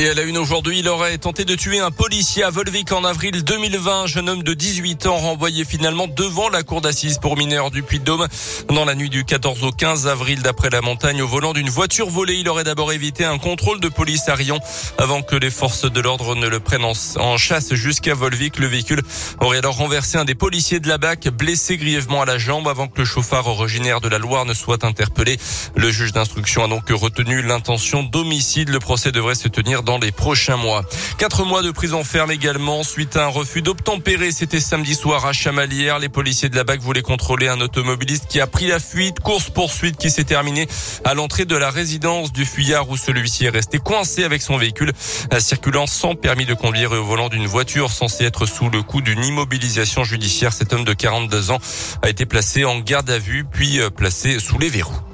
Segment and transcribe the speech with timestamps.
[0.00, 3.04] Et à la une aujourd'hui, il aurait tenté de tuer un policier à Volvic en
[3.04, 4.04] avril 2020.
[4.04, 7.82] Un jeune homme de 18 ans renvoyé finalement devant la cour d'assises pour mineurs du
[7.82, 8.26] Puy-de-Dôme.
[8.70, 12.08] Dans la nuit du 14 au 15 avril, d'après la montagne, au volant d'une voiture
[12.08, 14.58] volée, il aurait d'abord évité un contrôle de police à Rion
[14.96, 18.58] avant que les forces de l'ordre ne le prennent en chasse jusqu'à Volvic.
[18.58, 19.02] Le véhicule
[19.40, 22.88] aurait alors renversé un des policiers de la BAC, blessé grièvement à la jambe avant
[22.88, 25.36] que le chauffard originaire de la Loire ne soit interpellé.
[25.76, 28.70] Le juge d'instruction a donc retenu l'intention d'homicide.
[28.70, 30.84] Le procès devrait se tenir dans les prochains mois.
[31.18, 34.30] Quatre mois de prison ferme également suite à un refus d'obtempérer.
[34.30, 35.98] C'était samedi soir à Chamalières.
[35.98, 39.18] Les policiers de la BAC voulaient contrôler un automobiliste qui a pris la fuite.
[39.18, 40.68] Course poursuite qui s'est terminée
[41.02, 44.92] à l'entrée de la résidence du fuyard où celui-ci est resté coincé avec son véhicule,
[45.40, 49.00] circulant sans permis de conduire et au volant d'une voiture censée être sous le coup
[49.00, 50.52] d'une immobilisation judiciaire.
[50.52, 51.58] Cet homme de 42 ans
[52.02, 55.09] a été placé en garde à vue puis euh, placé sous les verrous.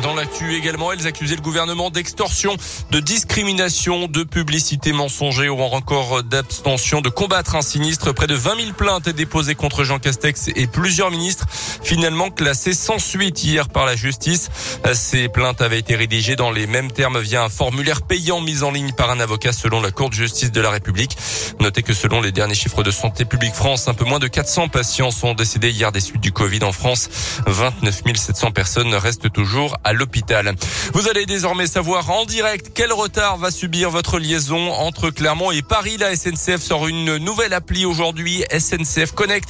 [0.00, 2.56] Dans l'actu également, elles accusaient le gouvernement d'extorsion,
[2.90, 8.12] de discrimination, de publicité mensongère ou encore d'abstention, de combattre un sinistre.
[8.12, 11.46] Près de 20 000 plaintes déposées contre Jean Castex et plusieurs ministres,
[11.82, 14.48] finalement classées sans suite hier par la justice.
[14.94, 18.70] Ces plaintes avaient été rédigées dans les mêmes termes via un formulaire payant mis en
[18.70, 21.16] ligne par un avocat selon la Cour de justice de la République.
[21.60, 24.68] Notez que selon les derniers chiffres de Santé publique France, un peu moins de 400
[24.68, 27.08] patients sont décédés hier des suites du Covid en France.
[27.46, 30.54] 29 700 personnes restent toujours à l'hôpital.
[30.92, 35.62] Vous allez désormais savoir en direct quel retard va subir votre liaison entre Clermont et
[35.62, 35.96] Paris.
[35.98, 39.48] La SNCF sort une nouvelle appli aujourd'hui, SNCF Connect.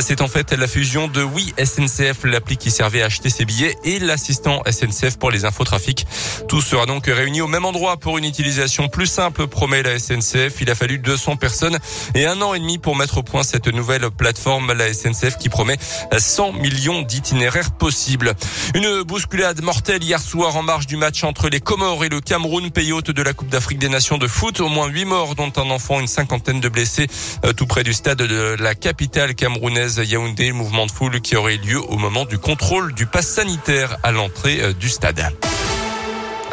[0.00, 3.76] C'est en fait la fusion de Oui SNCF, l'appli qui servait à acheter ses billets,
[3.84, 6.06] et l'assistant SNCF pour les infotrafics.
[6.48, 10.60] Tout sera donc réuni au même endroit pour une utilisation plus simple, promet la SNCF.
[10.60, 11.78] Il a fallu 200 personnes
[12.14, 15.48] et un an et demi pour mettre au point cette nouvelle plateforme, la SNCF qui
[15.48, 15.78] promet
[16.16, 18.34] 100 millions d'itinéraires possibles.
[18.74, 22.70] Une bousculade mortel hier soir en marge du match entre les Comores et le Cameroun,
[22.70, 24.60] pays hôte de la Coupe d'Afrique des Nations de foot.
[24.60, 27.06] Au moins huit morts, dont un enfant, une cinquantaine de blessés,
[27.46, 30.52] euh, tout près du stade de la capitale camerounaise Yaoundé.
[30.52, 34.60] Mouvement de foule qui aurait lieu au moment du contrôle du pass sanitaire à l'entrée
[34.60, 35.32] euh, du stade.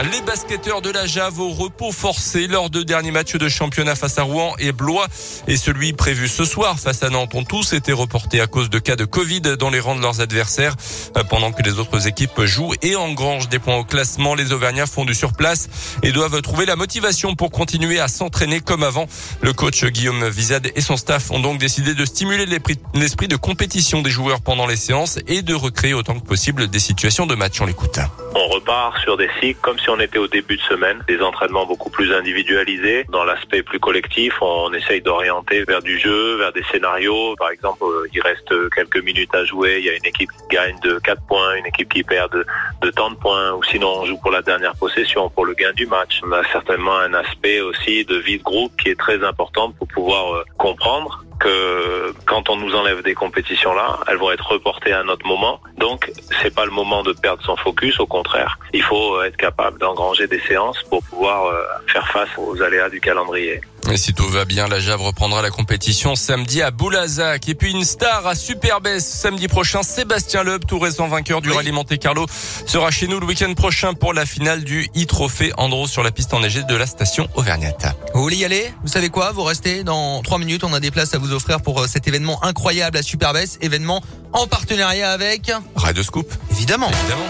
[0.03, 4.17] Les basketteurs de la Jave au repos forcé lors de derniers matchs de championnat face
[4.17, 5.07] à Rouen et Blois
[5.45, 8.79] et celui prévu ce soir face à Nantes ont tous été reportés à cause de
[8.79, 10.75] cas de Covid dans les rangs de leurs adversaires.
[11.17, 14.85] Euh, pendant que les autres équipes jouent et engrangent des points au classement, les Auvergnats
[14.85, 15.67] font du surplace
[16.01, 19.05] et doivent trouver la motivation pour continuer à s'entraîner comme avant.
[19.41, 24.01] Le coach Guillaume Vizade et son staff ont donc décidé de stimuler l'esprit de compétition
[24.01, 27.59] des joueurs pendant les séances et de recréer autant que possible des situations de match.
[27.59, 27.99] On l'écoute.
[28.33, 31.65] On repart sur des cycles comme si on était au début de semaine, des entraînements
[31.65, 33.05] beaucoup plus individualisés.
[33.09, 37.35] Dans l'aspect plus collectif, on essaye d'orienter vers du jeu, vers des scénarios.
[37.37, 40.55] Par exemple, euh, il reste quelques minutes à jouer, il y a une équipe qui
[40.55, 42.45] gagne de 4 points, une équipe qui perd de,
[42.83, 45.73] de tant de points, ou sinon on joue pour la dernière possession, pour le gain
[45.73, 46.21] du match.
[46.23, 49.87] On a certainement un aspect aussi de vie de groupe qui est très important pour
[49.87, 54.91] pouvoir euh, comprendre que quand on nous enlève des compétitions là, elles vont être reportées
[54.91, 55.61] à un autre moment.
[55.77, 56.11] Donc,
[56.41, 57.99] c'est pas le moment de perdre son focus.
[57.99, 62.61] Au contraire, il faut être capable d'engranger des séances pour pouvoir euh, faire face aux
[62.61, 63.61] aléas du calendrier.
[63.91, 67.49] Et si tout va bien, la Jave reprendra la compétition samedi à Boulazac.
[67.49, 71.71] Et puis une star à Superbès samedi prochain, Sébastien Loeb, tout récent vainqueur du rallye
[71.71, 72.27] Monte Carlo,
[72.67, 76.35] sera chez nous le week-end prochain pour la finale du e-trophée Andro sur la piste
[76.35, 77.87] enneigée de la station Auvergnate.
[78.13, 78.71] Vous voulez y aller?
[78.83, 79.31] Vous savez quoi?
[79.31, 80.63] Vous restez dans trois minutes.
[80.63, 83.57] On a des places à vous offrir pour euh, cet événement incroyable à Superbès.
[83.61, 86.31] Événement en partenariat avec Radio Scoop.
[86.51, 86.91] Évidemment.
[86.91, 87.27] Évidemment.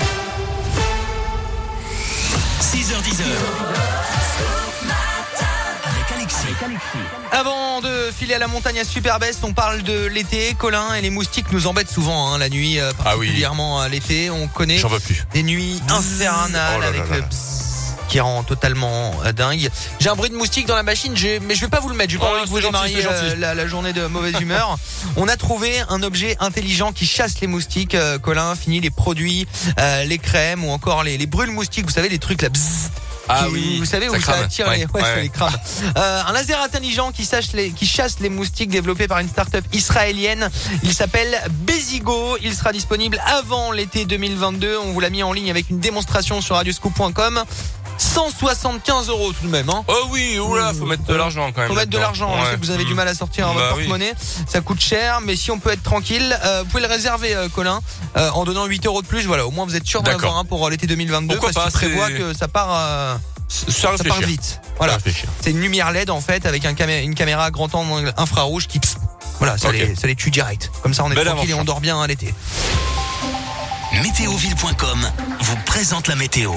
[2.62, 4.09] 6h10.
[7.32, 10.54] Avant de filer à la montagne à Superbest, on parle de l'été.
[10.58, 13.28] Colin et les moustiques nous embêtent souvent hein, la nuit, euh, Ah oui.
[13.28, 14.30] particulièrement à l'été.
[14.30, 15.24] On connaît J'en veux plus.
[15.34, 17.28] des nuits infernales Oh là avec là le là.
[18.10, 19.70] qui rend totalement euh, dingue.
[20.00, 22.12] J'ai un bruit de moustique dans la machine, mais je vais pas vous le mettre.
[22.12, 24.78] J'ai pas Oh, envie que vous démarriez euh, la, la journée de mauvaise humeur.
[25.16, 27.96] On a trouvé un objet intelligent qui chasse les moustiques.
[27.96, 29.48] Euh, Colin, fini les produits,
[29.80, 31.86] euh, les crèmes ou encore les, les brûles moustiques.
[31.86, 32.50] Vous savez les trucs là.
[32.50, 32.90] bzzz,
[33.32, 34.44] Ah qui- oui, vous savez où ça crame.
[34.44, 35.32] attire Ouais, les, ouais, les.
[35.98, 39.64] Euh, un laser intelligent qui, sache les, qui chasse les moustiques développé par une start-up
[39.72, 40.50] israélienne.
[40.84, 42.38] Il s'appelle Bezigo.
[42.42, 44.78] Il sera disponible avant l'été 2022.
[44.84, 47.44] On vous l'a mis en ligne avec une démonstration sur radioscoop.com.
[48.02, 49.70] 175 euros tout de même.
[49.70, 49.84] Hein.
[49.88, 51.70] Oh oui, oula, faut mettre de l'argent quand même.
[51.70, 52.34] Faut mettre de l'argent.
[52.38, 52.56] Je sais Ouais.
[52.58, 52.98] que vous avez du Mm.
[52.98, 53.84] mal à sortir Bah oui.
[53.84, 54.14] porte-monnaie.
[54.48, 57.50] Ça coûte cher, mais si on peut être tranquille, euh, vous pouvez le réserver, euh,
[57.50, 57.80] Colin,
[58.18, 59.26] euh, en donnant 8 euros de plus.
[59.26, 60.30] Voilà, au moins vous êtes sûr d'en D'accord.
[60.30, 63.16] avoir un pour l'été 2022 Pourquoi parce qu'il prévoit c'est- que ça part, euh,
[63.50, 64.28] Ça ça part réfléchir.
[64.28, 64.62] vite.
[64.78, 64.94] Voilà.
[64.94, 65.28] Réfléchir.
[65.42, 68.68] C'est une lumière LED en fait avec un camé- une caméra à grand angle infrarouge
[68.68, 68.96] qui pss,
[69.40, 70.72] voilà, ça, les, ça les tue direct.
[70.84, 72.34] Comme ça on est Belle tranquille et on dort bien à l'été.
[74.04, 75.10] Météoville.com
[75.42, 76.54] vous présente la météo.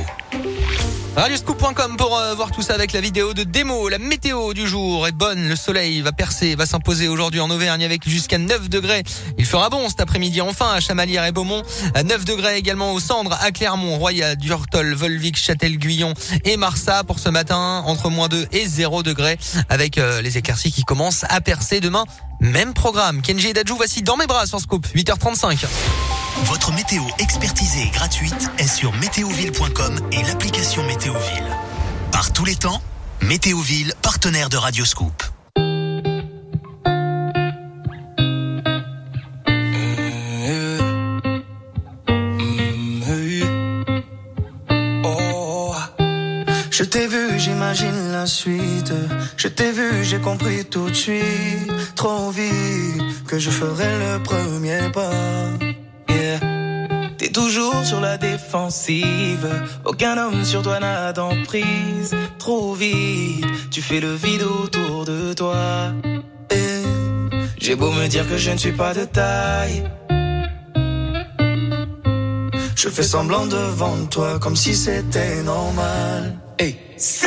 [1.14, 3.90] Radioscoop.com pour euh, voir tout ça avec la vidéo de démo.
[3.90, 5.46] La météo du jour est bonne.
[5.46, 9.02] Le soleil va percer, va s'imposer aujourd'hui en Auvergne avec jusqu'à 9 degrés.
[9.36, 11.62] Il fera bon cet après-midi enfin à Chamalières et Beaumont.
[11.94, 16.14] À 9 degrés également au Cendres, à Clermont, Roya, Durtol, Volvic, Châtel-Guyon
[16.44, 19.38] et Marsa pour ce matin entre moins 2 et 0 degrés
[19.68, 22.04] avec euh, les éclaircies qui commencent à percer demain.
[22.40, 23.20] Même programme.
[23.20, 25.66] Kenji et Dajou, voici dans mes bras sur Scoop, 8h35.
[26.44, 31.56] Votre météo expertisée et gratuite est sur météoville.com et l'application Météoville.
[32.10, 32.80] Par tous les temps,
[33.22, 35.22] Météoville, partenaire de Radioscoop.
[46.70, 48.92] Je t'ai vu, j'imagine la suite.
[49.36, 54.90] Je t'ai vu, j'ai compris tout de suite, trop vite, que je ferai le premier
[54.92, 55.12] pas.
[57.18, 59.48] T'es toujours sur la défensive,
[59.84, 62.14] aucun homme sur toi n'a d'emprise.
[62.38, 65.92] Trop vite, tu fais le vide autour de toi.
[66.50, 66.82] Et
[67.58, 69.84] j'ai beau me dire que je ne suis pas de taille.
[72.76, 76.38] Je fais semblant devant toi comme si c'était normal.
[77.04, 77.26] Si,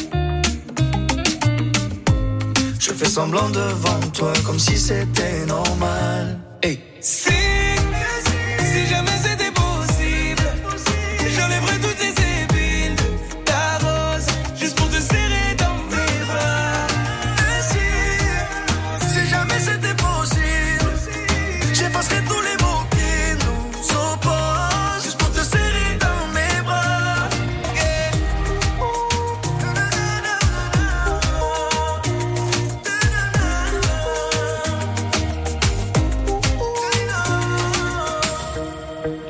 [2.91, 6.37] Je fais semblant devant toi comme si c'était normal.
[6.61, 6.77] Hey.